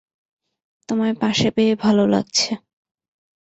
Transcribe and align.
তোমায় 0.89 1.15
পাশে 1.21 1.47
পেয়ে 1.51 1.73
ভালো 1.75 2.03
লাগছে। 2.07 2.51